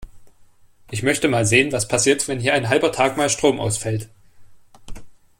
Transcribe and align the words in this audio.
Ich 0.89 1.03
möchte 1.03 1.27
mal 1.27 1.45
sehen, 1.45 1.71
was 1.71 1.87
passiert, 1.87 2.27
wenn 2.27 2.39
hier 2.39 2.55
ein 2.55 2.69
halber 2.69 2.91
Tag 2.91 3.17
mal 3.17 3.29
Strom 3.29 3.59
ausfällt. 3.59 4.09